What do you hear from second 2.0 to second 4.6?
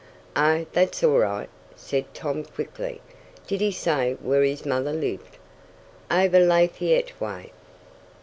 Tom quickly. "Did he say where